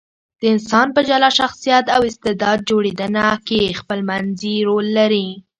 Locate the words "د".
0.39-0.41